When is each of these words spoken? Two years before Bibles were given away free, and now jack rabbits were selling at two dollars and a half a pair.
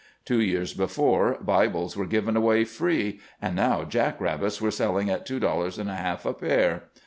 Two 0.25 0.41
years 0.41 0.73
before 0.73 1.37
Bibles 1.39 1.95
were 1.95 2.07
given 2.07 2.35
away 2.35 2.63
free, 2.63 3.19
and 3.39 3.55
now 3.55 3.83
jack 3.83 4.19
rabbits 4.19 4.59
were 4.59 4.71
selling 4.71 5.11
at 5.11 5.27
two 5.27 5.39
dollars 5.39 5.77
and 5.77 5.91
a 5.91 5.95
half 5.95 6.25
a 6.25 6.33
pair. 6.33 6.85